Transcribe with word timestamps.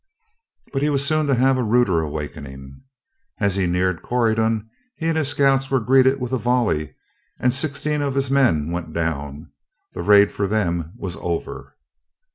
But 0.73 0.81
he 0.81 0.89
was 0.89 1.05
soon 1.05 1.27
to 1.27 1.35
have 1.35 1.59
a 1.59 1.63
ruder 1.63 2.01
awakening. 2.01 2.81
As 3.39 3.55
he 3.55 3.67
neared 3.67 4.01
Corydon, 4.01 4.67
he 4.95 5.05
and 5.07 5.15
his 5.15 5.27
scouts 5.27 5.69
were 5.69 5.79
greeted 5.79 6.19
with 6.19 6.31
a 6.31 6.39
volley, 6.39 6.95
and 7.39 7.53
sixteen 7.53 8.01
of 8.01 8.15
his 8.15 8.31
men 8.31 8.71
went 8.71 8.93
down. 8.93 9.51
The 9.93 10.01
raid 10.01 10.31
for 10.31 10.47
them 10.47 10.93
was 10.97 11.17
over. 11.21 11.77